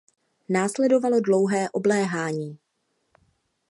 Následovalo 0.49 1.21
dlouhé 1.21 1.69
obléhání. 1.73 2.59